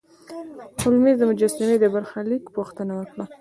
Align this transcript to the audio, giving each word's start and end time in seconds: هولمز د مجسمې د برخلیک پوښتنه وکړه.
هولمز 0.79 1.15
د 1.19 1.23
مجسمې 1.29 1.75
د 1.79 1.85
برخلیک 1.93 2.43
پوښتنه 2.55 2.93
وکړه. 2.95 3.25